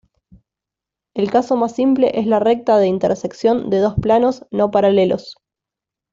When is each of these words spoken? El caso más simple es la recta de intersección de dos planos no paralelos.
El 1.13 1.29
caso 1.29 1.55
más 1.57 1.75
simple 1.75 2.19
es 2.19 2.25
la 2.25 2.39
recta 2.39 2.79
de 2.79 2.87
intersección 2.87 3.69
de 3.69 3.77
dos 3.81 3.93
planos 4.01 4.43
no 4.49 4.71
paralelos. 4.71 5.35